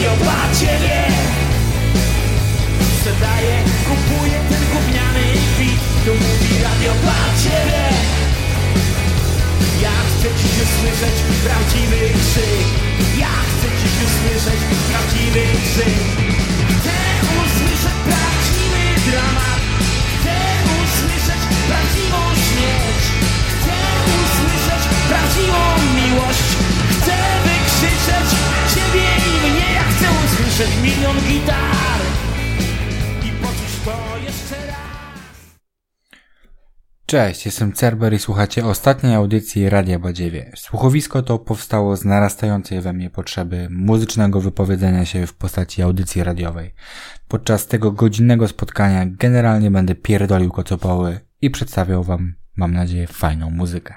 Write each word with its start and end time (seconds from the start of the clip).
kiełba 0.00 0.38
ciebie 0.60 0.98
Sprzedaję, 2.96 3.56
kupuje 3.88 4.38
ten 4.50 4.62
gówniany 4.72 5.26
bit 5.58 5.80
Tu 6.04 6.12
mówi 6.14 6.52
radio 6.64 6.92
dla 7.02 7.20
ciebie 7.42 7.82
Ja 9.84 9.96
chcę 10.08 10.28
dziś 10.38 10.54
usłyszeć 10.64 11.16
prawdziwy 11.44 12.00
krzyk. 12.20 12.66
Ja 13.22 13.34
chcę 13.48 13.68
dziś 13.78 13.94
usłyszeć 14.06 14.60
prawdziwy 14.88 15.42
krzyk. 15.64 15.98
Chcę 16.74 16.96
usłyszeć 17.42 17.96
prawdziwy 18.08 18.82
dramat. 19.06 19.60
Chcę 20.14 20.36
usłyszeć 20.82 21.42
prawdziwą 21.68 22.20
śmierć. 22.46 23.04
Chcę 23.52 23.78
usłyszeć 24.22 24.82
prawdziwą 25.08 25.62
miłość. 25.98 26.48
Chcę 26.92 27.16
wykrzyczeć 27.44 28.28
Ciebie 28.74 29.08
i 29.26 29.50
mnie 29.50 29.59
przez 30.60 30.82
milion 30.82 31.16
gitar 31.28 32.00
i 33.24 33.30
poczuć 33.42 33.80
to 33.84 34.18
jeszcze 34.18 34.66
raz. 34.66 35.56
Cześć, 37.06 37.46
jestem 37.46 37.72
Cerber 37.72 38.12
i 38.12 38.18
słuchacie 38.18 38.64
ostatniej 38.64 39.14
audycji 39.14 39.70
Radia 39.70 39.98
Badziewie. 39.98 40.52
Słuchowisko 40.56 41.22
to 41.22 41.38
powstało 41.38 41.96
z 41.96 42.04
narastającej 42.04 42.80
we 42.80 42.92
mnie 42.92 43.10
potrzeby 43.10 43.68
muzycznego 43.70 44.40
wypowiedzenia 44.40 45.04
się 45.04 45.26
w 45.26 45.34
postaci 45.34 45.82
audycji 45.82 46.24
radiowej. 46.24 46.74
Podczas 47.28 47.66
tego 47.66 47.92
godzinnego 47.92 48.48
spotkania 48.48 49.06
generalnie 49.06 49.70
będę 49.70 49.94
pierdolił 49.94 50.50
kocopoły 50.50 51.20
i 51.40 51.50
przedstawiał 51.50 52.04
wam, 52.04 52.34
mam 52.56 52.74
nadzieję, 52.74 53.06
fajną 53.06 53.50
muzykę. 53.50 53.94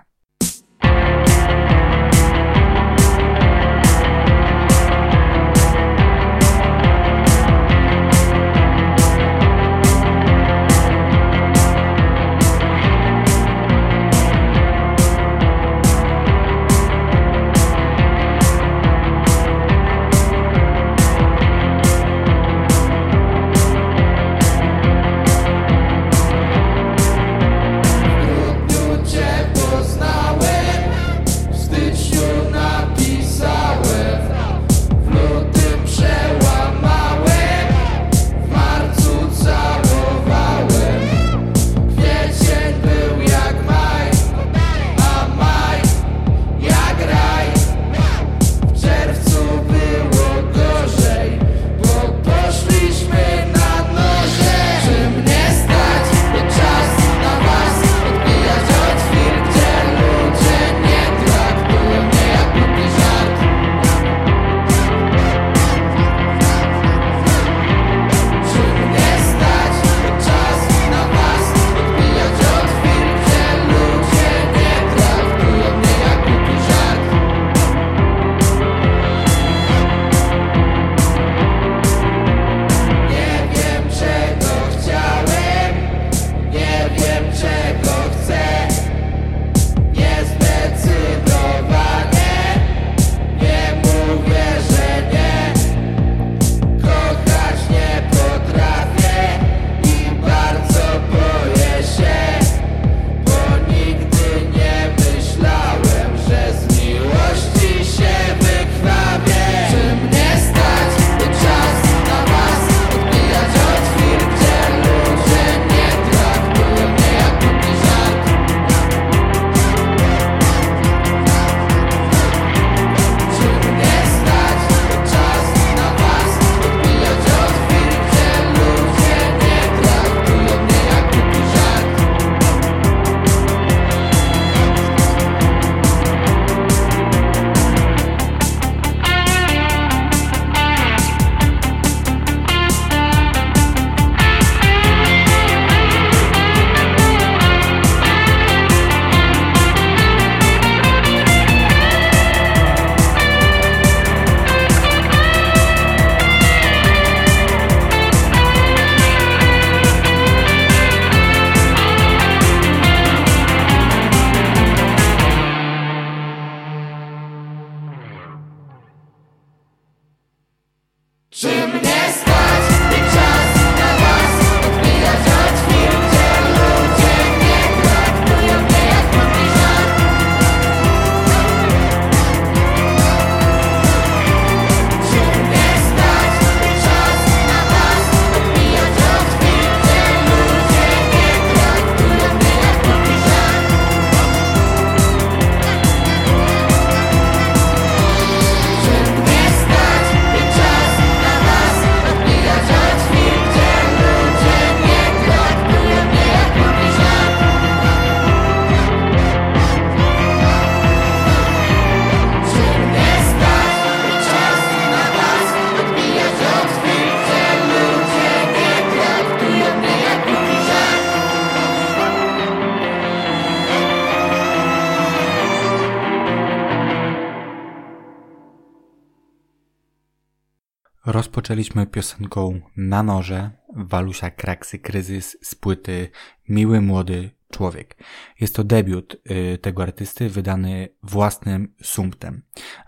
Rozpoczęliśmy 231.14 231.88
piosenką 231.88 232.62
Na 232.78 233.04
Noże 233.04 233.52
Walusia 233.76 234.32
Kraksy 234.32 234.80
Kryzys 234.80 235.38
z 235.42 235.56
płyty 235.56 236.10
Miły 236.50 236.82
Młody 236.82 237.32
Człowiek. 237.52 237.98
Jest 238.40 238.56
to 238.56 238.64
debiut 238.64 239.16
y, 239.54 239.58
tego 239.58 239.84
artysty 239.84 240.30
wydany 240.30 240.90
własnym 241.04 241.76
sumptem. 241.84 242.44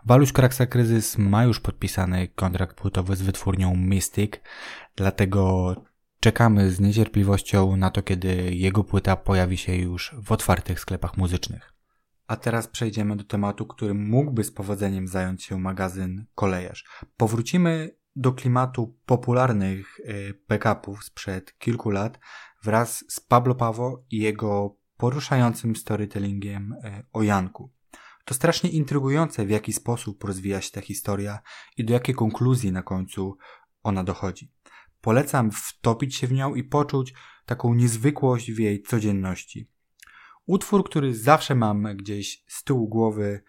Waluś 0.05 0.31
Kraksa 0.31 0.65
Kryzys 0.65 1.17
ma 1.17 1.43
już 1.43 1.59
podpisany 1.59 2.27
kontrakt 2.27 2.77
płytowy 2.77 3.15
z 3.15 3.21
wytwórnią 3.21 3.75
Mystic, 3.75 4.31
dlatego 4.95 5.75
czekamy 6.19 6.71
z 6.71 6.79
niecierpliwością 6.79 7.75
na 7.75 7.89
to, 7.89 8.01
kiedy 8.01 8.55
jego 8.55 8.83
płyta 8.83 9.15
pojawi 9.15 9.57
się 9.57 9.75
już 9.75 10.15
w 10.21 10.31
otwartych 10.31 10.79
sklepach 10.79 11.17
muzycznych. 11.17 11.73
A 12.27 12.35
teraz 12.35 12.67
przejdziemy 12.67 13.15
do 13.15 13.23
tematu, 13.23 13.65
którym 13.65 14.09
mógłby 14.09 14.43
z 14.43 14.51
powodzeniem 14.51 15.07
zająć 15.07 15.43
się 15.43 15.59
magazyn 15.59 16.25
Kolejarz. 16.35 16.85
Powrócimy 17.17 17.95
do 18.15 18.33
klimatu 18.33 18.97
popularnych 19.05 19.99
y, 19.99 20.41
backupów 20.49 21.03
sprzed 21.03 21.57
kilku 21.57 21.89
lat 21.89 22.19
wraz 22.63 23.03
z 23.07 23.19
Pablo 23.19 23.55
Pawo 23.55 24.03
i 24.11 24.17
jego 24.19 24.77
poruszającym 24.97 25.75
storytellingiem 25.75 26.73
y, 26.73 27.05
o 27.13 27.23
Janku. 27.23 27.71
To 28.25 28.33
strasznie 28.33 28.69
intrygujące, 28.69 29.45
w 29.45 29.49
jaki 29.49 29.73
sposób 29.73 30.23
rozwija 30.23 30.61
się 30.61 30.71
ta 30.71 30.81
historia 30.81 31.39
i 31.77 31.85
do 31.85 31.93
jakiej 31.93 32.15
konkluzji 32.15 32.71
na 32.71 32.83
końcu 32.83 33.37
ona 33.83 34.03
dochodzi. 34.03 34.51
Polecam 35.01 35.51
wtopić 35.51 36.15
się 36.15 36.27
w 36.27 36.31
nią 36.31 36.55
i 36.55 36.63
poczuć 36.63 37.13
taką 37.45 37.73
niezwykłość 37.73 38.51
w 38.51 38.59
jej 38.59 38.81
codzienności. 38.81 39.69
Utwór, 40.45 40.83
który 40.85 41.15
zawsze 41.15 41.55
mam 41.55 41.83
gdzieś 41.83 42.43
z 42.47 42.63
tyłu 42.63 42.87
głowy, 42.87 43.43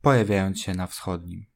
pojawiając 0.00 0.60
się 0.60 0.74
na 0.74 0.86
wschodnim. 0.86 1.46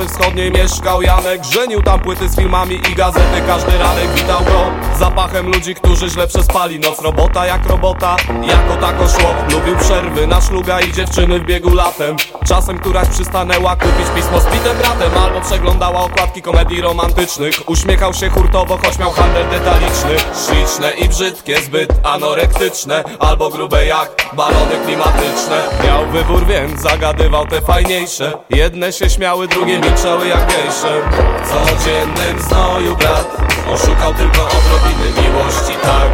Warszawy 0.00 0.18
Wschodniej 0.18 0.50
mieszkał 0.50 1.02
Janek 1.02 1.44
Żenił 1.44 1.82
tam 1.82 2.00
płyty 2.00 2.28
z 2.28 2.36
filmami 2.36 2.74
i 2.92 2.94
gazety. 2.94 3.42
Każdy 3.46 3.78
ranek 3.78 4.08
witał 4.14 4.44
go 4.44 4.70
zapachem 4.98 5.46
ludzi, 5.46 5.74
którzy 5.74 6.08
źle 6.08 6.26
przespali. 6.26 6.80
Noc 6.80 7.02
robota 7.02 7.46
jak 7.46 7.66
robota, 7.66 8.16
jako 8.42 8.76
tako 8.80 9.08
szło. 9.08 9.34
Lubił 9.52 9.76
przerwy 9.76 10.26
na 10.26 10.40
szluga 10.40 10.80
i 10.80 10.92
dziewczyny 10.92 11.40
w 11.40 11.44
biegu 11.44 11.74
latem 11.74 12.16
Czasem 12.50 12.78
któraś 12.78 13.08
przystanęła 13.08 13.76
kupić 13.76 14.06
pismo 14.14 14.40
z 14.40 14.44
Pitem 14.44 14.76
bratem 14.78 15.18
Albo 15.22 15.40
przeglądała 15.40 16.00
okładki 16.00 16.42
komedii 16.42 16.80
romantycznych. 16.80 17.54
Uśmiechał 17.66 18.14
się 18.14 18.30
hurtowo, 18.30 18.78
choć 18.84 18.98
miał 18.98 19.10
handel 19.10 19.48
detaliczny. 19.48 20.16
Śliczne 20.46 20.90
i 20.90 21.08
brzydkie, 21.08 21.60
zbyt 21.60 21.92
anorektyczne 22.02 23.04
Albo 23.18 23.50
grube 23.50 23.86
jak 23.86 24.16
balony 24.32 24.76
klimatyczne. 24.84 25.62
Miał 25.86 26.06
wybór, 26.06 26.46
więc 26.46 26.80
zagadywał 26.80 27.46
te 27.46 27.60
fajniejsze. 27.60 28.32
Jedne 28.50 28.92
się 28.92 29.10
śmiały, 29.10 29.48
drugie 29.48 29.78
milczały 29.78 30.28
jak 30.28 30.46
gejsze. 30.46 31.00
W 31.44 31.48
codziennym 31.48 32.40
znoju 32.48 32.96
brat 32.96 33.36
Oszukał 33.74 34.14
tylko 34.14 34.42
odrobiny 34.42 35.22
miłości, 35.22 35.74
tak 35.82 36.10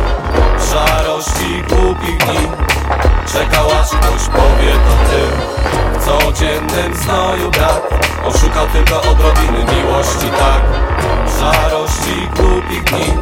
szarości 0.71 1.63
głupich 1.69 2.17
dni 2.17 2.49
Czekał 3.33 3.67
aż 3.81 3.89
ktoś 3.89 4.29
powie 4.29 4.73
to 4.73 5.11
ty. 5.11 5.23
W 5.99 6.05
codziennym 6.05 6.95
znoju 6.95 7.51
brat 7.51 7.97
Oszukał 8.27 8.67
tylko 8.67 9.01
odrobiny 9.01 9.59
miłości, 9.59 10.31
tak? 10.39 10.63
Szarości 11.39 12.29
głupich 12.37 12.85
dni. 12.85 13.15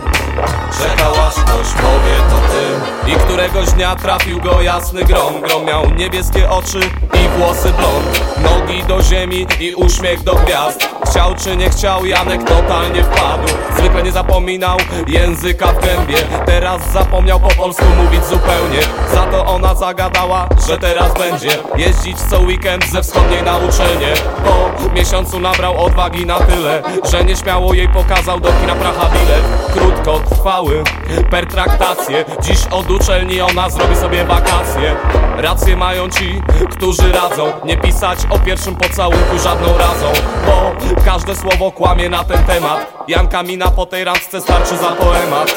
Czekał 0.79 1.13
aż 1.27 1.35
ktoś 1.35 1.73
powie 1.73 2.17
to 2.31 2.37
ty. 2.37 3.13
I 3.13 3.15
któregoś 3.15 3.73
dnia 3.73 3.97
trafił 3.97 4.41
go 4.41 4.63
jasny 4.63 5.05
grom. 5.05 5.41
Grom 5.41 5.65
miał 5.65 5.91
niebieskie 5.91 6.51
oczy 6.51 6.81
i 7.15 7.39
włosy 7.39 7.73
blond. 7.73 8.21
Nogi 8.43 8.85
do 8.85 9.03
ziemi 9.03 9.47
i 9.61 9.75
uśmiech 9.75 10.23
do 10.23 10.35
gwiazd 10.35 10.89
Chciał 11.15 11.35
czy 11.35 11.57
nie 11.57 11.71
chciał, 11.71 12.07
Janek 12.07 12.45
totalnie 12.45 13.05
wpadł. 13.05 13.49
Zwykle 13.77 14.03
nie 14.03 14.13
zapominał 14.13 14.77
języka 15.07 15.67
w 15.67 15.87
gębie. 15.87 16.17
Teraz 16.47 16.93
zapomniał 16.93 17.41
po 17.41 17.49
polsku 17.49 17.85
mówić 17.97 18.25
zupełnie. 18.25 18.81
Za 19.15 19.27
to 19.27 19.47
ona 19.47 19.75
zagadała, 19.75 20.49
że 20.69 20.79
teraz 20.79 21.15
będzie 21.19 21.49
Jeździć 21.77 22.19
co 22.31 22.41
weekend 22.41 22.87
ze 22.87 23.03
wschodniej 23.03 23.43
na 23.43 23.57
uczelnię. 23.57 24.13
Po 24.45 24.71
miesiącu 24.95 25.41
nabrał 25.41 25.85
odwagi 25.85 26.27
na 26.27 26.39
tyle 26.41 26.83
Że 27.11 27.25
nieśmiało 27.25 27.75
jej 27.75 27.89
pokazał 27.89 28.41
do 28.41 28.49
kina 28.49 28.75
Praha 28.75 29.11
bilet. 29.11 29.45
Krótko 29.73 30.21
trwały 30.31 30.85
pertraktacje. 31.31 32.25
Dziś 32.41 32.59
od 32.71 32.91
uczelni 32.91 33.41
ona 33.41 33.71
zrobi 33.71 33.97
sobie 33.97 34.25
wakacje. 34.25 34.97
Racje 35.37 35.77
mają 35.77 36.09
ci, 36.11 36.43
którzy 36.71 37.13
radzą. 37.13 37.53
Nie 37.65 37.77
pisać 37.77 38.19
o 38.31 38.39
pierwszym 38.39 38.77
pocałunku 38.77 39.39
żadną 39.39 39.79
razą 39.79 40.13
Bo 40.47 40.73
każde 41.05 41.37
słowo 41.37 41.71
kłamie 41.73 42.09
na 42.09 42.25
ten 42.25 42.45
temat. 42.45 43.05
Janka 43.09 43.43
mina 43.43 43.71
po 43.71 43.87
tej 43.87 44.05
randce 44.05 44.41
starczy 44.41 44.77
za 44.77 44.91
poemat. 44.91 45.51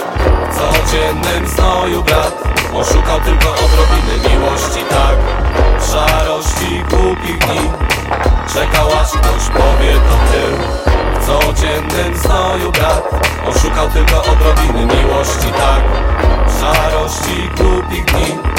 W 0.51 0.57
codziennym 0.57 1.47
znoju 1.47 2.03
brat 2.03 2.43
Oszukał 2.73 3.21
tylko 3.21 3.49
odrobiny 3.51 4.29
miłości, 4.29 4.83
tak. 4.89 5.15
W 5.79 5.91
szarości 5.91 6.83
głupich 6.89 7.37
dni 7.37 7.69
Czekał 8.53 8.87
aż 9.01 9.11
ktoś 9.11 9.47
powie 9.53 9.93
to 9.93 10.17
ty. 10.31 10.41
W 11.19 11.25
codziennym 11.25 12.17
znoju 12.17 12.71
brat 12.71 13.09
Oszukał 13.47 13.89
tylko 13.89 14.23
odrobiny 14.23 14.85
miłości, 14.85 15.51
tak 15.57 16.06
szarości 16.59 17.49
głupich 17.57 18.05
dni 18.05 18.57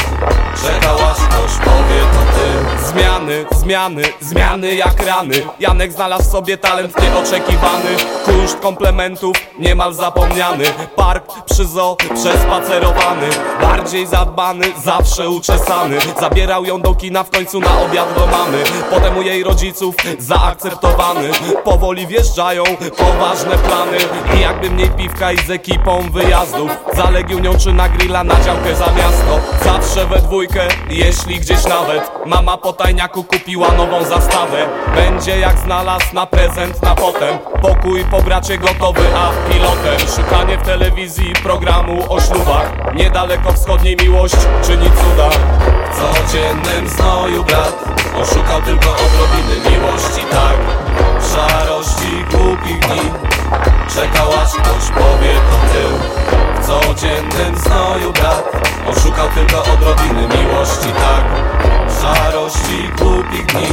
Czekał 0.63 0.97
aż 1.11 1.17
ktoś 1.17 1.67
powie 1.67 2.01
to 2.13 2.39
ty. 2.39 2.87
Zmiany, 2.87 3.45
zmiany, 3.51 4.03
zmiany 4.21 4.75
jak 4.75 5.07
rany. 5.07 5.35
Janek 5.61 5.93
znalazł 5.93 6.31
sobie 6.31 6.59
talent 6.59 7.03
nieoczekiwany. 7.03 7.97
Kunszt 8.25 8.61
komplementów 8.61 9.37
niemal 9.59 9.95
zapomniany. 9.95 10.65
Park 10.97 11.25
przy 11.45 11.65
zoo 11.65 11.97
przespacerowany. 11.97 13.29
Bardziej 13.63 14.07
zadbany, 14.07 14.65
zawsze 14.85 15.29
uczesany. 15.29 15.99
Zabierał 16.21 16.65
ją 16.65 16.81
do 16.81 16.95
kina 16.95 17.25
w 17.25 17.31
końcu 17.31 17.61
na 17.61 17.81
obiad 17.81 18.15
do 18.15 18.27
mamy. 18.27 18.65
Potem 18.91 19.17
u 19.17 19.23
jej 19.23 19.45
rodziców 19.45 19.95
zaakceptowany. 20.19 21.31
Powoli 21.65 22.07
wjeżdżają 22.07 22.65
poważne 22.97 23.59
plany. 23.59 23.97
I 24.37 24.41
jakby 24.41 24.71
mniej 24.71 24.91
piwka 24.91 25.33
i 25.33 25.39
z 25.39 25.51
ekipą 25.51 26.11
wyjazdów. 26.13 26.71
Zalegił 26.97 27.41
czy 27.55 27.73
na 27.73 27.89
grilla 27.89 28.25
na 28.25 28.41
działkę 28.41 28.75
za 28.75 28.87
miasto? 28.87 29.41
Zawsze 29.65 30.07
we 30.07 30.19
dwójkę, 30.19 30.69
jeśli 30.91 31.41
gdzieś 31.41 31.65
nawet. 31.65 32.11
Mama 32.27 32.57
po 32.57 32.73
tajniaku 32.73 33.25
kupiła 33.25 33.73
nową 33.73 34.05
zastawę. 34.05 34.67
Będzie 34.95 35.39
jak 35.39 35.59
znalazł 35.59 36.15
na 36.15 36.27
prezent 36.27 36.83
na 36.83 36.95
potem. 36.95 37.39
Pokój 37.63 38.05
po 38.05 38.23
bracie 38.23 38.59
gotowy, 38.59 39.03
a 39.17 39.53
pilotem. 39.53 40.09
Szukanie 40.17 40.59
w 40.59 40.63
telewizji 40.63 41.33
programu 41.43 42.05
o 42.09 42.21
ślubach. 42.21 42.95
Niedaleko 42.95 43.53
wschodniej 43.53 43.97
miłość 44.03 44.37
czyni 44.67 44.91
cuda. 44.91 45.31
W 45.93 45.99
codziennym 45.99 46.89
znoju 46.89 47.45
brat 47.45 47.99
Oszukał 48.23 48.63
tylko 48.63 48.91
odrobiny 48.91 49.71
miłości, 49.71 50.27
tak. 50.31 50.57
W 51.21 51.35
szarości 51.35 52.25
głupich 52.31 52.79
dni. 52.79 53.11
Czekał 53.95 54.29
aż 54.43 54.53
ktoś 54.53 54.91
powie 54.95 55.35
to 55.51 55.57
ty 55.73 55.83
W 56.45 56.48
codziennym 56.69 57.57
znoju 57.57 58.13
brat. 58.13 58.53
Oszukał 58.91 59.29
tylko 59.29 59.63
odrobiny 59.73 60.23
miłości, 60.23 60.89
tak? 60.89 61.25
Szarości 62.01 62.89
głupich 62.99 63.47
dni. 63.47 63.69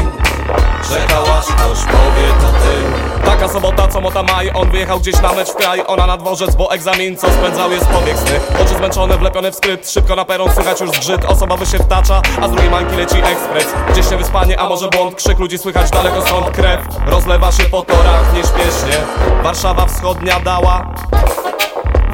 Czekał 0.90 1.24
aż 1.24 1.46
ktoś 1.46 1.80
powie 1.86 2.28
to 2.42 2.48
ty. 2.48 3.26
Taka 3.26 3.48
sobota, 3.48 3.88
co 3.88 4.02
mota 4.02 4.24
maj. 4.24 4.52
On 4.54 4.70
wyjechał 4.70 5.00
gdzieś 5.00 5.22
na 5.22 5.34
mecz 5.34 5.50
w 5.50 5.56
kraj. 5.56 5.84
Ona 5.88 6.08
na 6.08 6.18
dworzec, 6.18 6.56
bo 6.56 6.72
egzamin 6.72 7.18
co 7.18 7.28
spędzał 7.32 7.72
jest 7.72 7.86
pobieg 7.86 8.18
sny. 8.18 8.40
Oczy 8.62 8.76
zmęczone, 8.78 9.18
wlepione 9.18 9.52
w 9.52 9.56
skrypt. 9.56 9.92
Szybko 9.92 10.16
na 10.16 10.26
peron, 10.26 10.54
słychać 10.54 10.82
już 10.82 10.90
zgrzyt. 10.90 11.26
Osobowy 11.26 11.66
się 11.66 11.78
wtacza, 11.78 12.22
a 12.42 12.48
z 12.48 12.52
drugiej 12.52 12.70
mańki 12.70 12.96
leci 12.96 13.18
ekspres. 13.18 13.68
Gdzieś 13.90 14.12
nie 14.12 14.18
wyspanie, 14.18 14.60
a 14.60 14.70
może 14.70 14.90
błąd. 14.90 15.16
Krzyk 15.16 15.40
ludzi 15.40 15.58
słychać 15.58 15.92
daleko 15.92 16.22
stąd. 16.22 16.50
Krew 16.50 16.82
Rozlewa 17.08 17.52
się 17.52 17.64
po 17.64 17.82
torach 17.82 18.34
nieśpiesznie. 18.34 18.98
Warszawa 19.44 19.86
wschodnia 19.86 20.40
dała 20.40 20.86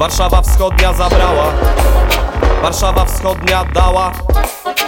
Warszawa 0.02 0.42
wschodnia 0.42 0.94
zabrała. 0.94 1.54
Warszawa 2.62 3.06
wschodnia 3.06 3.66
dała. 3.74 4.12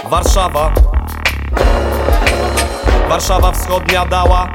Warszawa. 0.04 0.72
Warszawa 3.08 3.52
wschodnia 3.52 4.06
dała. 4.06 4.48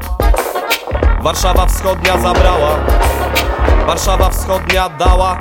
Warszawa 1.22 1.66
wschodnia 1.66 2.18
zabrała. 2.18 2.70
Warszawa 3.88 4.30
wschodnia 4.30 4.90
dała. 4.90 5.40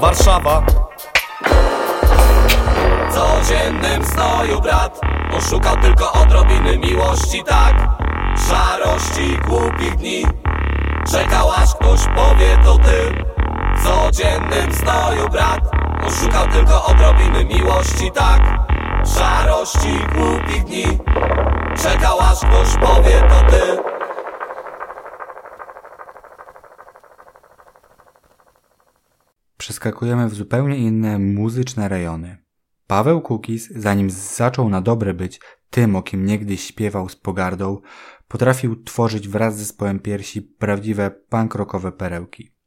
Warszawa. 0.00 0.62
Codziennym 3.10 4.04
znoju 4.04 4.60
brat 4.60 5.00
Oszukał 5.38 5.76
tylko 5.76 6.12
odrobiny 6.12 6.78
miłości 6.78 7.44
tak. 7.44 7.88
Szarości 8.48 9.38
głupich 9.48 9.96
dni. 9.96 10.26
Czekał 11.12 11.50
aż 11.50 11.74
ktoś 11.74 12.00
powie 12.16 12.58
to 12.64 12.78
ty 12.78 13.27
Codziennym 13.84 14.72
znoju 14.72 15.28
brat 15.28 15.60
Oszukał 16.06 16.48
tylko 16.48 16.84
odrobiny 16.84 17.44
miłości 17.44 18.10
tak 18.14 18.68
Szarości 19.06 19.98
głupich 20.14 20.64
dni 20.64 20.98
Czekał 21.82 22.20
aż 22.20 22.38
ktoś 22.38 22.76
powie 22.76 23.22
to 23.28 23.50
ty 23.50 23.78
Przeskakujemy 29.56 30.28
w 30.28 30.34
zupełnie 30.34 30.76
inne 30.76 31.18
muzyczne 31.18 31.88
rejony. 31.88 32.36
Paweł 32.86 33.20
Kukis, 33.20 33.70
zanim 33.70 34.10
zaczął 34.10 34.68
na 34.68 34.80
dobre 34.80 35.14
być 35.14 35.40
tym, 35.70 35.96
o 35.96 36.02
kim 36.02 36.26
niegdyś 36.26 36.66
śpiewał 36.66 37.08
z 37.08 37.16
pogardą, 37.16 37.80
potrafił 38.28 38.82
tworzyć 38.82 39.28
wraz 39.28 39.54
z 39.54 39.58
zespołem 39.58 40.00
piersi 40.00 40.42
prawdziwe 40.42 41.10
punk 41.10 41.54
rockowe 41.54 41.92
perełki. 41.92 42.57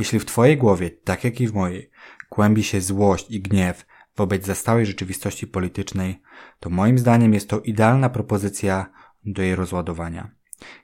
Jeśli 0.00 0.20
w 0.20 0.24
twojej 0.24 0.56
głowie, 0.56 0.90
tak 0.90 1.24
jak 1.24 1.40
i 1.40 1.48
w 1.48 1.54
mojej, 1.54 1.90
kłębi 2.28 2.62
się 2.64 2.80
złość 2.80 3.26
i 3.30 3.40
gniew 3.40 3.86
wobec 4.16 4.46
zastałej 4.46 4.86
rzeczywistości 4.86 5.46
politycznej, 5.46 6.22
to 6.60 6.70
moim 6.70 6.98
zdaniem 6.98 7.34
jest 7.34 7.48
to 7.48 7.60
idealna 7.60 8.08
propozycja 8.08 8.86
do 9.24 9.42
jej 9.42 9.54
rozładowania. 9.54 10.30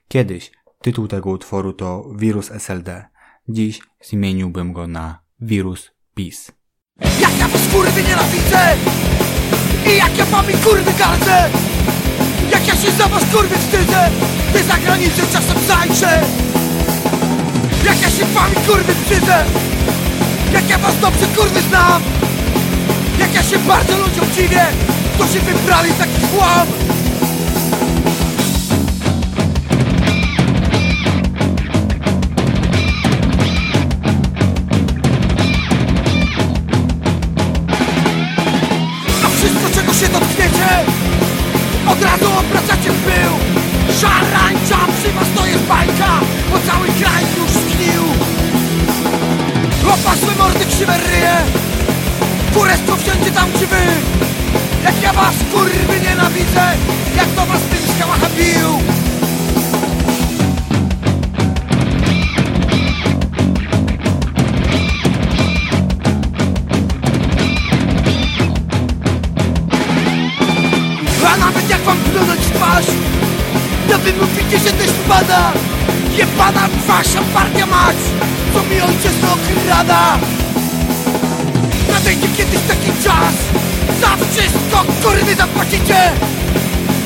Kiedyś 0.09 0.53
tytuł 0.81 1.09
tego 1.09 1.31
utworu 1.31 1.73
to 1.73 2.11
Wirus 2.17 2.51
SLD. 2.51 3.05
Dziś 3.49 3.81
zmieniłbym 4.03 4.73
go 4.73 4.87
na 4.87 5.21
Wirus 5.41 5.91
PiS. 6.15 6.53
Jak 7.21 7.39
ja 7.39 7.49
was 7.49 7.69
kurwy 7.73 8.03
nienawidzę 8.03 8.77
I 9.87 9.97
jak 9.97 10.19
ja 10.19 10.25
wami 10.25 10.55
kurwy 10.55 10.93
gardzę 10.99 11.51
Jak 12.51 12.69
ja 12.69 12.75
się 12.77 12.91
za 12.91 13.09
was 13.09 13.25
kurwy 13.35 13.59
wstydzę 13.59 14.11
Gdy 14.51 14.63
za 14.63 14.79
granicę 14.79 15.23
czasem 15.33 15.59
zajrzę 15.67 16.46
Jak 17.87 18.03
ja 18.03 18.11
się 18.11 18.25
wami 18.25 18.57
kurwy 18.67 18.95
wstydzę? 18.95 19.45
Jak 20.53 20.69
ja 20.69 20.79
was 20.79 21.01
dobrze 21.01 21.27
kurwy 21.27 21.61
znam? 21.69 22.03
Jak 23.19 23.35
ja 23.35 23.43
się 23.43 23.59
bardzo 23.59 23.97
ludziom 23.97 24.33
dziwię? 24.35 24.67
Którzy 25.15 25.41
wybrali 25.41 25.93
taki 25.93 26.21
chłam 26.37 26.67
A 39.25 39.29
wszystko 39.29 39.71
czego 39.75 39.93
się 39.95 40.09
dotkniecie 40.09 40.69
Od 41.89 42.03
razu 42.03 42.27
obracacie 42.39 42.93
w 42.93 43.05
pył. 43.05 43.33
Szarańcza 44.01 44.79
przy 45.01 45.13
was 45.13 45.29
to 45.37 45.47
jest 45.47 45.65
bajka 45.65 46.21
Bo 46.51 46.73
cały 46.73 46.89
kraj 46.89 47.23
już 47.39 47.56
Opasłe 50.07 50.35
mordy 50.39 50.65
krzywe 50.67 50.99
ryje? 50.99 51.37
Kurestwo 52.55 52.97
wszędzie 52.97 53.31
tam 53.31 53.53
gdzie 53.53 53.67
wy? 53.67 53.77
Jak 54.85 55.03
ja 55.03 55.13
was 55.13 55.35
kurwy 55.53 56.01
nienawidzę 56.09 56.73
Jak 57.17 57.29
do 57.29 57.47
was 57.47 57.61
tym 57.61 57.95
z 57.95 58.01
kałacha 58.01 58.29
bił? 58.37 58.69
A 71.33 71.37
nawet 71.37 71.71
jak 71.71 71.81
wam 71.81 71.99
plunąć 71.99 72.41
w 72.41 72.51
twarz 72.51 72.87
To 73.91 73.99
wy 73.99 74.13
mówicie, 74.13 74.59
że 74.59 74.73
też 74.73 74.91
pada 75.09 75.53
Jebana 76.17 76.69
wasza 76.87 77.23
partia 77.35 77.67
mać 77.67 77.97
Co 78.53 78.63
mi 78.63 78.81
ojczyzna 78.81 79.29
okrada 79.33 80.19
Nadejdzie 81.93 82.29
kiedyś 82.29 82.61
taki 82.69 83.03
czas 83.05 83.35
Za 84.01 84.17
wszystko 84.17 84.85
kurwy 85.03 85.35
zapłacicie. 85.35 86.13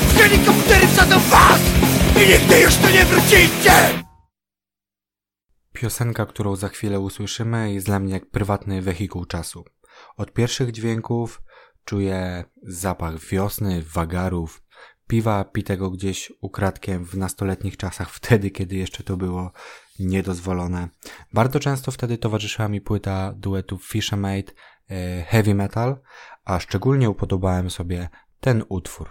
W 0.08 0.18
helikoptery 0.18 0.86
wsadzą 0.86 1.18
was 1.18 1.60
I 2.16 2.28
nigdy 2.28 2.60
już 2.60 2.76
tu 2.76 2.88
nie 2.88 3.04
wrócicie. 3.04 3.72
Piosenka, 5.72 6.26
którą 6.26 6.56
za 6.56 6.68
chwilę 6.68 7.00
usłyszymy, 7.00 7.72
jest 7.72 7.86
dla 7.86 7.98
mnie 7.98 8.12
jak 8.12 8.30
prywatny 8.30 8.82
wehikuł 8.82 9.24
czasu. 9.24 9.64
Od 10.16 10.32
pierwszych 10.32 10.72
dźwięków 10.72 11.42
czuję 11.84 12.44
zapach 12.62 13.20
wiosny, 13.20 13.82
wagarów, 13.82 14.62
piwa 15.10 15.44
pitego 15.44 15.90
gdzieś 15.90 16.32
ukradkiem 16.40 17.04
w 17.04 17.14
nastoletnich 17.14 17.76
czasach, 17.76 18.10
wtedy, 18.20 18.50
kiedy 18.50 18.76
jeszcze 18.76 19.02
to 19.04 19.16
było 19.16 19.52
niedozwolone. 19.98 20.88
Bardzo 21.32 21.60
często 21.60 21.90
wtedy 21.90 22.18
towarzyszyła 22.18 22.68
mi 22.68 22.80
płyta 22.80 23.32
duetu 23.36 23.78
Fishermate 23.78 24.52
e, 24.90 25.22
Heavy 25.22 25.54
Metal, 25.54 25.96
a 26.44 26.60
szczególnie 26.60 27.10
upodobałem 27.10 27.70
sobie 27.70 28.08
ten 28.40 28.64
utwór. 28.68 29.10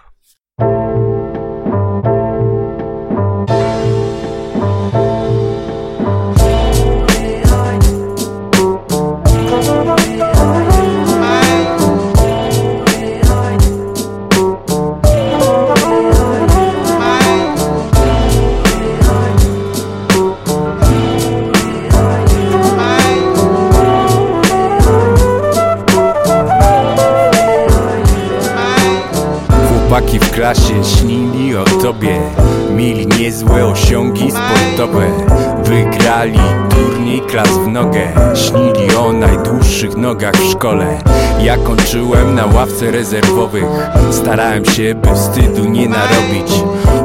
Szkole. 40.60 41.00
Ja 41.42 41.58
kończyłem 41.58 42.36
na 42.36 42.46
ławce 42.46 42.92
rezerwowych. 42.92 43.66
Starałem 44.12 44.66
się, 44.66 44.96
by 44.96 45.16
wstydu 45.16 45.66
nie 45.66 45.90
narobić. 45.90 46.52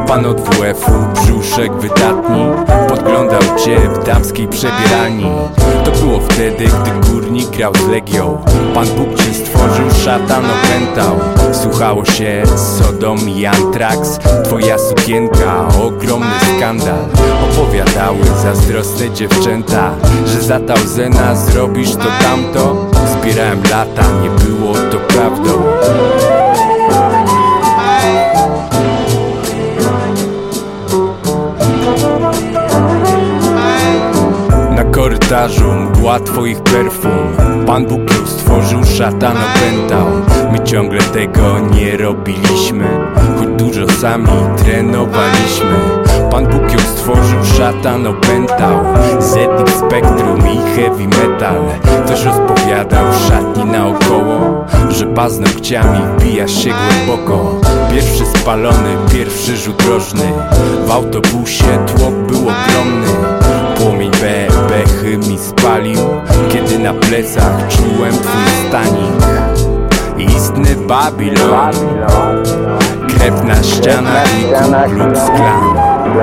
Pan 0.08 0.26
od 0.26 0.40
WF-u, 0.40 0.92
brzuszek 1.14 1.72
wydatni. 1.72 2.46
Podglądał 2.88 3.40
cię 3.64 3.76
w 3.80 4.06
damskiej 4.06 4.48
przebieralni 4.48 5.26
To 5.84 5.90
było 5.90 6.20
wtedy, 6.20 6.64
gdy 6.64 7.10
górnik 7.10 7.48
grał 7.48 7.72
z 7.74 7.88
Legią. 7.88 8.38
Pan 8.74 8.86
Bóg 8.86 9.18
cię 9.18 9.34
stworzył, 9.34 9.90
szatan 10.04 10.44
opętał 10.44 11.16
Słuchało 11.52 12.04
się 12.04 12.42
Sodom 12.56 13.28
i 13.28 13.46
Antrax. 13.46 14.18
Twoja 14.44 14.78
sukienka, 14.78 15.68
ogromny 15.82 16.43
skandal. 16.56 16.98
Opowiadały 17.50 18.24
zazdrosne 18.42 19.10
dziewczęta 19.10 19.90
Że 20.26 20.42
za 20.42 20.60
Tauzena 20.60 21.36
zrobisz 21.36 21.92
to 21.92 22.08
tamto. 22.22 22.90
Zbierałem 23.06 23.62
lata, 23.70 24.02
nie 24.22 24.30
było 24.30 24.74
to 24.74 24.98
prawdą. 24.98 25.50
Na 34.76 34.84
korytarzu 34.84 35.72
mgła 35.72 36.20
twoich 36.20 36.60
perfum. 36.60 37.36
Pan 37.66 37.86
Bóg 37.86 38.00
ją 38.00 38.26
stworzył, 38.26 38.84
szatan 38.84 39.36
opętał 39.36 40.06
My 40.52 40.64
ciągle 40.64 41.00
tego 41.00 41.58
nie 41.58 41.96
robiliśmy 41.96 42.88
Choć 43.38 43.48
dużo 43.48 43.88
sami 43.88 44.28
trenowaliśmy 44.56 46.03
Pan 46.34 46.46
Bóg 46.46 46.72
ją 46.72 46.78
stworzył, 46.78 47.44
szatan 47.56 48.06
opętał. 48.06 48.84
ZX 49.18 49.78
Spectrum 49.78 50.38
i 50.48 50.76
Heavy 50.76 51.06
Metal. 51.06 51.56
Ktoś 52.04 52.24
rozpowiadał 52.24 53.04
szatni 53.28 53.64
naokoło 53.64 54.64
Że 54.90 55.06
paznokciami 55.06 55.98
wbijasz 56.18 56.52
się 56.64 56.70
głęboko. 56.70 57.60
Pierwszy 57.90 58.26
spalony, 58.26 58.96
pierwszy 59.12 59.56
rzut 59.56 59.82
rożny. 59.88 60.32
W 60.86 60.90
autobusie 60.90 61.64
tłok 61.86 62.14
był 62.14 62.40
ogromny. 62.40 63.06
Płomień 63.76 64.10
bebechy 64.10 65.18
mi 65.18 65.38
spalił. 65.38 66.00
Kiedy 66.52 66.78
na 66.78 66.94
plecach 66.94 67.68
czułem 67.68 68.12
twój 68.12 68.68
stanik. 68.68 69.24
Istny 70.18 70.76
Babilon. 70.86 71.72
Krew 73.08 73.44
na 73.44 73.62
ścianach 73.62 74.40
i 74.40 74.44
Ku 74.44 74.94
Klux 74.94 75.20
Klan 75.36 75.93
To 76.14 76.20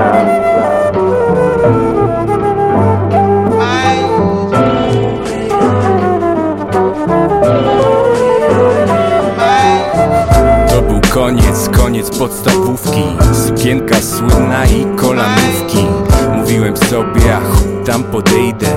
był 10.81 11.01
koniec, 11.09 11.69
koniec 11.69 12.17
podstawówki. 12.17 13.03
Sukienka 13.47 13.95
słynna 13.95 14.65
i 14.65 14.85
kolanówki 14.95 15.87
Mówiłem 16.35 16.77
sobie, 16.77 17.35
a 17.35 17.39
chuj 17.39 17.80
tam 17.85 18.03
podejdę. 18.03 18.67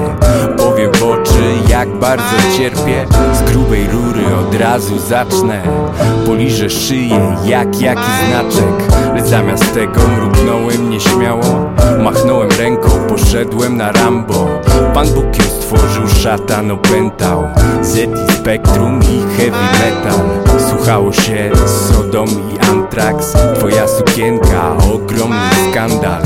Powiem 0.57 0.93
w 0.93 1.03
oczy, 1.03 1.43
jak 1.69 1.89
bardzo 1.89 2.37
cierpię. 2.59 3.07
Z 3.35 3.51
grubej 3.51 3.87
rury 3.87 4.23
od 4.37 4.55
razu 4.55 4.99
zacznę. 4.99 5.63
Poliżę 6.27 6.71
szyję, 6.71 7.37
jak 7.45 7.81
jaki 7.81 8.11
znaczek. 8.29 8.99
Lecz 9.15 9.25
zamiast 9.25 9.75
tego 9.75 10.01
mruknąłem 10.09 10.91
nieśmiało. 10.91 11.71
Machnąłem 12.03 12.49
ręką, 12.59 12.89
poszedłem 13.09 13.77
na 13.77 13.93
Rambo. 13.93 14.49
Pan 14.95 15.09
Bóg 15.09 15.39
ją 15.39 15.45
stworzył, 15.45 16.09
szatan 16.09 16.71
opętał. 16.71 17.45
Zeti, 17.83 18.33
Spektrum 18.39 19.01
i 19.03 19.37
Heavy 19.37 19.59
Metal. 19.73 20.21
Słuchało 20.71 21.13
się 21.13 21.51
Sodom 21.67 22.29
i 22.29 22.71
Antrax. 22.71 23.33
Twoja 23.55 23.89
sukienka, 23.89 24.77
ogromny 24.95 25.51
skandal 25.71 26.23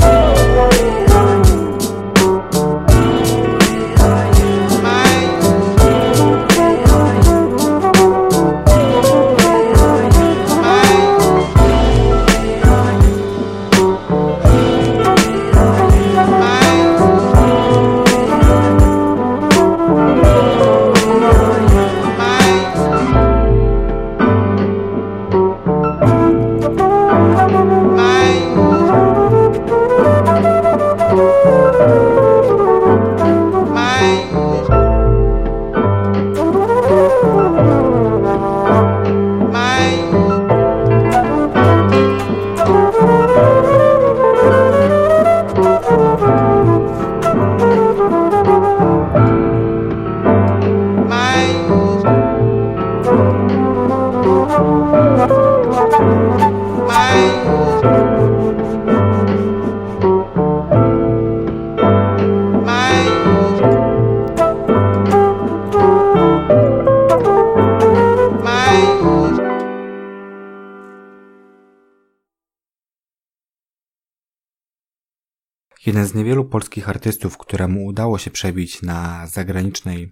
Jeden 75.99 76.11
z 76.11 76.15
niewielu 76.15 76.45
polskich 76.45 76.89
artystów, 76.89 77.37
któremu 77.37 77.85
udało 77.85 78.17
się 78.17 78.31
przebić 78.31 78.81
na 78.81 79.27
zagranicznej 79.27 80.11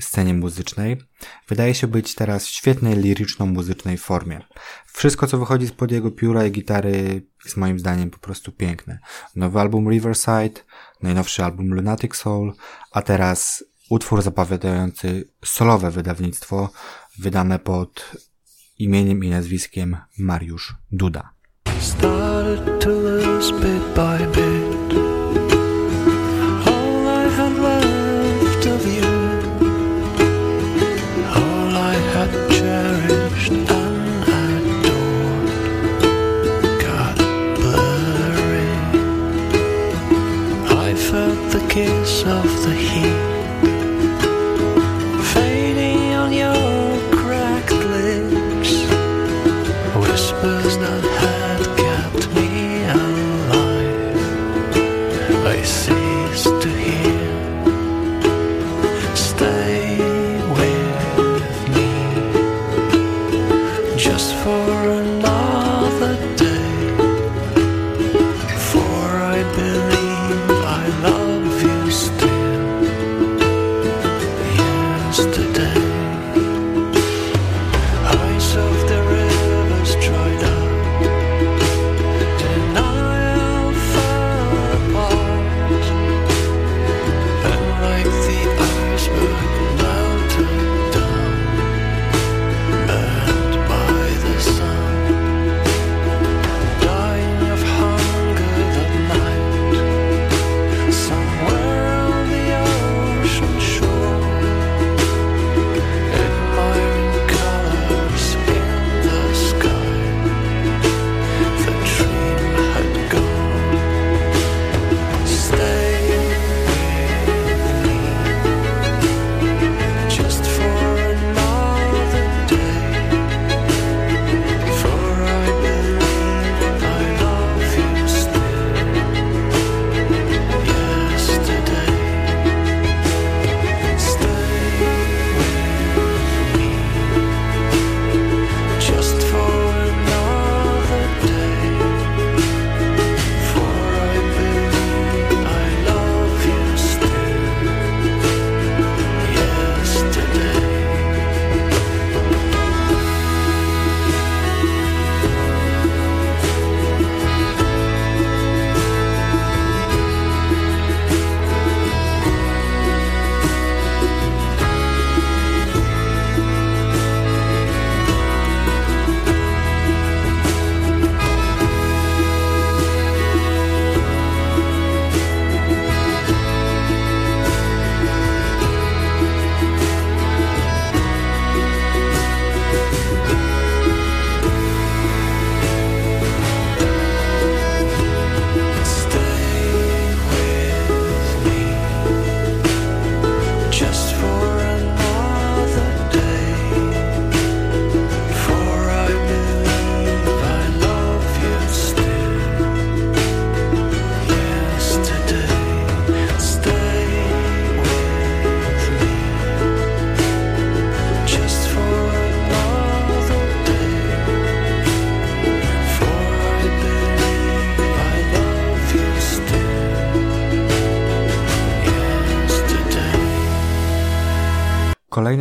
scenie 0.00 0.34
muzycznej, 0.34 1.02
wydaje 1.48 1.74
się 1.74 1.86
być 1.86 2.14
teraz 2.14 2.46
w 2.46 2.50
świetnej 2.50 2.96
liryczno-muzycznej 2.96 3.98
formie. 3.98 4.40
Wszystko, 4.86 5.26
co 5.26 5.38
wychodzi 5.38 5.66
spod 5.66 5.90
jego 5.90 6.10
pióra 6.10 6.46
i 6.46 6.50
gitary, 6.50 7.26
jest 7.44 7.56
moim 7.56 7.78
zdaniem 7.78 8.10
po 8.10 8.18
prostu 8.18 8.52
piękne. 8.52 8.98
Nowy 9.36 9.60
album 9.60 9.90
Riverside, 9.90 10.60
najnowszy 11.02 11.44
album 11.44 11.74
Lunatic 11.74 12.16
Soul, 12.16 12.54
a 12.90 13.02
teraz 13.02 13.64
utwór 13.90 14.22
zapowiadający 14.22 15.28
solowe 15.44 15.90
wydawnictwo, 15.90 16.70
wydane 17.18 17.58
pod 17.58 18.16
imieniem 18.78 19.24
i 19.24 19.30
nazwiskiem 19.30 19.96
Mariusz 20.18 20.74
Duda. 20.90 21.30
started 21.82 22.80
to 22.80 22.90
lose 22.90 23.50
bit 23.52 23.94
by 23.94 24.18
bit 24.34 24.41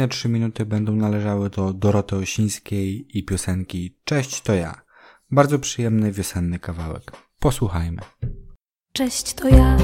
Kolejne 0.01 0.15
trzy 0.15 0.29
minuty 0.29 0.65
będą 0.65 0.95
należały 0.95 1.49
do 1.49 1.73
Doroty 1.73 2.15
Osińskiej 2.15 3.17
i 3.17 3.25
piosenki 3.25 3.97
Cześć 4.03 4.41
to 4.41 4.53
ja. 4.53 4.81
Bardzo 5.31 5.59
przyjemny 5.59 6.11
wiosenny 6.11 6.59
kawałek. 6.59 7.11
Posłuchajmy. 7.39 8.01
Cześć, 8.93 9.33
to 9.33 9.47
ja, 9.47 9.77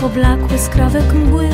poblakły 0.00 0.58
skrawek 0.58 1.12
mgły. 1.14 1.48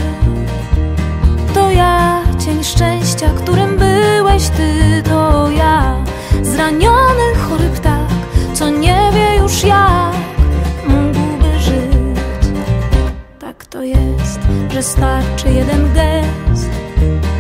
To 1.55 1.71
ja, 1.71 2.25
cień 2.45 2.65
szczęścia, 2.65 3.35
którym 3.35 3.77
byłeś 3.79 4.49
ty, 4.49 5.03
to 5.05 5.51
ja, 5.51 6.05
zraniony 6.43 7.35
chory 7.35 7.69
ptak, 7.69 8.09
co 8.55 8.71
nie 8.71 9.11
wie 9.15 9.37
już 9.43 9.65
jak 9.65 10.15
mógłby 10.89 11.59
żyć. 11.59 12.47
Tak 13.39 13.65
to 13.67 13.83
jest, 13.83 14.41
że 14.71 14.83
starczy 14.83 15.49
jeden 15.49 15.95
gest, 15.95 16.76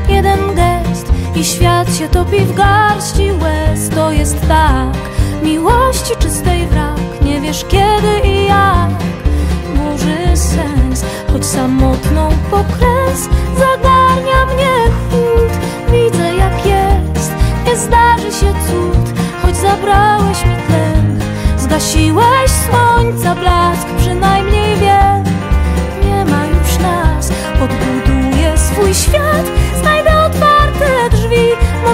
jeden 0.08 0.54
gest 0.54 1.12
i 1.34 1.44
świat 1.44 1.96
się 1.96 2.08
topi 2.08 2.40
w 2.40 2.54
garści 2.54 3.30
łez. 3.42 3.88
To 3.88 4.12
jest 4.12 4.48
tak, 4.48 4.96
miłości 5.42 6.16
czystej 6.18 6.66
wrak, 6.66 7.22
nie 7.22 7.40
wiesz 7.40 7.64
kiedy 7.68 8.28
i 8.28 8.46
jak 8.46 8.90
burzy 9.74 10.36
sens. 10.36 11.04
Choć 11.32 11.46
samotną 11.46 12.28
pokres 12.50 13.28
zagarnia 13.58 14.46
mnie 14.54 14.92
chłód. 15.10 15.52
Widzę 15.92 16.34
jak 16.34 16.66
jest, 16.66 17.32
nie 17.66 17.76
zdarzy 17.76 18.32
się 18.32 18.52
cud. 18.66 19.18
Choć 19.42 19.56
zabrałeś 19.56 20.44
mi 20.44 20.56
tlen 20.66 21.20
Zgasiłeś 21.58 22.50
słońca 22.50 23.34
blask, 23.34 23.86
przynajmniej 23.98 24.76
wiem 24.76 25.15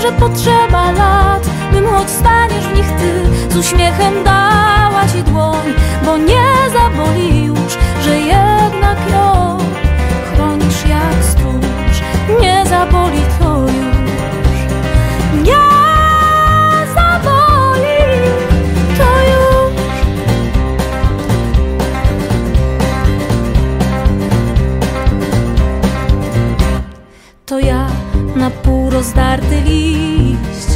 może 0.03 0.15
potrzeba 0.19 0.93
lat 0.93 1.51
Bym 1.73 1.87
choć 1.87 2.11
staniesz 2.11 2.65
w 2.65 2.77
nich 2.77 2.87
ty, 2.87 3.55
z 3.55 3.57
uśmiechem 3.57 4.25
dała 4.25 5.03
ci 5.13 5.23
dłoń 5.23 5.75
Bo 6.05 6.17
nie 6.17 6.47
zaboli 6.73 7.45
już, 7.45 7.79
że 8.05 8.19
jednak 8.19 9.11
ją 9.11 9.59
chronisz 10.35 10.87
jak 10.89 11.25
stróż. 11.25 12.03
Nie 12.41 12.67
zaboli 12.67 13.22
rozdarty 29.03 29.61
liść. 29.61 30.71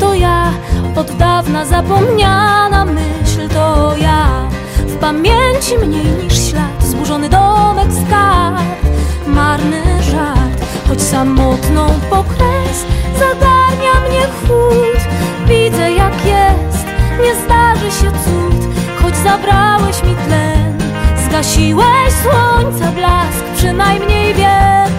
To 0.00 0.14
ja 0.14 0.52
od 0.96 1.16
dawna 1.16 1.64
zapomniana 1.64 2.84
myśl 2.84 3.48
To 3.48 3.96
ja. 3.96 4.48
W 4.86 4.96
pamięci 4.96 5.78
mniej 5.78 6.06
niż 6.22 6.48
ślad 6.48 6.82
Zburzony 6.84 7.28
domek 7.28 7.92
z 7.92 8.10
kart 8.10 8.80
Marny 9.26 9.82
żart 10.02 10.64
Choć 10.88 11.02
samotną 11.02 11.86
pokres 12.10 12.86
Zagarnia 13.18 13.94
mnie 14.08 14.26
chłód. 14.26 15.00
Widzę 15.46 15.92
jak 15.92 16.14
jest 16.26 16.86
Nie 17.22 17.34
zdarzy 17.34 17.90
się 17.90 18.10
cud. 18.10 18.74
Choć 19.02 19.16
zabrałeś 19.16 20.02
mi 20.02 20.14
tlen 20.26 20.78
Zgasiłeś 21.28 22.12
słońca 22.22 22.92
blask. 22.92 23.44
Przynajmniej 23.56 24.34
wiem 24.34 24.90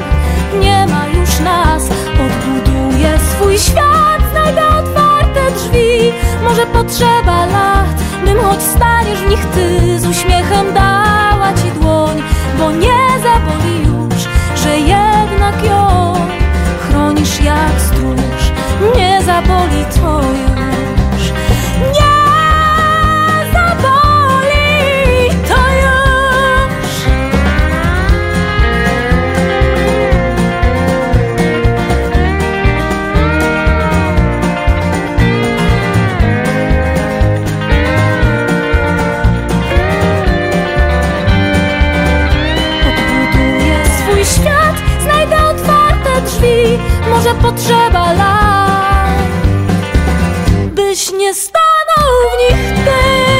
Nie 0.60 0.88
ma 0.88 1.08
już 1.08 1.40
nas 1.40 2.01
Odbuduję 2.26 3.20
swój 3.20 3.58
świat 3.58 4.22
Znajdę 4.32 4.62
otwarte 4.68 5.52
drzwi. 5.52 6.14
Może 6.44 6.66
potrzeba 6.66 7.46
lat 7.46 8.02
Bym 8.26 8.40
choć 8.40 8.62
staniesz 8.62 9.20
w 9.20 9.30
nich 9.30 9.46
ty 9.46 10.00
Z 10.00 10.08
uśmiechem 10.08 10.74
dała 10.74 11.54
ci 11.54 11.80
dłoń. 11.80 12.24
Bo 12.60 12.72
nie 12.72 13.00
zaboli 13.24 13.80
już 13.80 14.24
Że 14.64 14.80
jednak 14.80 15.64
ją 15.64 16.14
Chronisz 16.82 17.42
jak 17.42 17.82
stróż. 17.82 18.52
Nie 18.96 19.22
zaboli 19.26 19.86
to 19.96 20.51
Może 47.10 47.36
potrzeba 47.36 48.14
lat 48.14 49.22
Byś 50.76 51.12
nie 51.12 51.34
stanął 51.34 52.12
w 52.30 52.52
nich 52.52 52.86
ty 52.86 53.32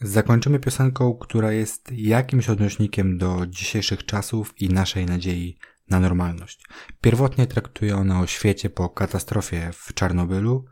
Zakończymy 0.00 0.58
piosenką, 0.58 1.14
która 1.14 1.52
jest 1.52 1.92
jakimś 1.92 2.48
odnośnikiem 2.48 3.18
do 3.18 3.46
dzisiejszych 3.46 4.06
czasów 4.06 4.54
i 4.62 4.68
naszej 4.68 5.06
nadziei 5.06 5.58
na 5.90 6.00
normalność. 6.00 6.66
Pierwotnie 7.00 7.46
traktuje 7.46 7.96
ona 7.96 8.20
o 8.20 8.26
świecie 8.26 8.70
po 8.70 8.88
katastrofie 8.88 9.70
w 9.72 9.94
Czarnobylu, 9.94 10.64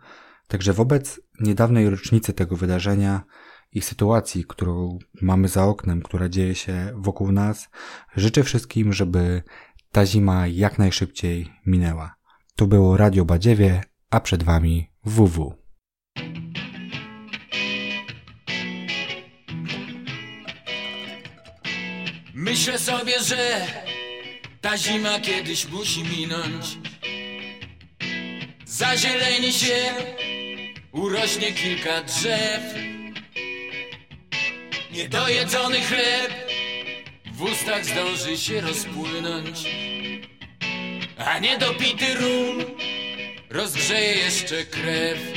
także 0.53 0.73
wobec 0.73 1.21
niedawnej 1.41 1.91
rocznicy 1.91 2.33
tego 2.33 2.57
wydarzenia 2.57 3.23
i 3.73 3.81
sytuacji, 3.81 4.45
którą 4.45 4.99
mamy 5.23 5.49
za 5.49 5.65
oknem, 5.65 6.03
która 6.03 6.29
dzieje 6.29 6.55
się 6.55 6.93
wokół 6.97 7.33
nas, 7.33 7.69
życzę 8.17 8.43
wszystkim, 8.45 8.93
żeby 8.93 9.43
ta 9.93 10.07
zima 10.07 10.47
jak 10.47 10.79
najszybciej 10.79 11.53
minęła. 11.67 12.15
To 12.57 12.67
było 12.67 12.97
Radio 12.97 13.25
Badziewie, 13.25 13.83
a 14.11 14.21
przed 14.21 14.43
Wami 14.43 14.91
WW. 15.05 15.55
Myślę 22.35 22.79
sobie, 22.79 23.21
że 23.21 23.67
ta 24.61 24.79
zima 24.79 25.21
kiedyś 25.21 25.69
musi 25.69 26.03
minąć. 26.19 26.79
Zazieleni 28.67 29.53
się, 29.53 29.95
urośnie 30.93 31.53
kilka 31.53 32.03
drzew. 32.03 32.63
Niedojedzony 34.93 35.81
chleb 35.81 36.33
w 37.33 37.43
ustach 37.43 37.85
zdąży 37.85 38.37
się 38.37 38.61
rozpłynąć. 38.61 39.59
A 41.19 41.39
niedopity 41.39 42.15
rum 42.15 42.65
rozgrzeje 43.51 44.15
jeszcze 44.15 44.65
krew. 44.65 45.32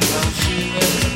love 0.00 0.34
she 0.42 0.76
is. 0.78 1.15